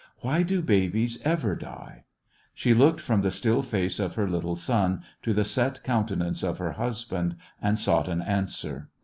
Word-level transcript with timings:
Why 0.21 0.41
do 0.41 0.63
babies 0.63 1.21
ever 1.23 1.55
die? 1.55 2.05
She 2.55 2.73
looked 2.73 2.99
from 2.99 3.21
the 3.21 3.29
still 3.29 3.61
face 3.61 3.99
of 3.99 4.15
hdr 4.15 4.31
little 4.31 4.55
son 4.55 5.03
to 5.21 5.31
the 5.31 5.45
set 5.45 5.83
countenance 5.83 6.41
of 6.41 6.57
her 6.57 6.71
husband 6.71 7.35
and 7.61 7.77
sought 7.77 8.07
an 8.07 8.23
answer. 8.23 8.89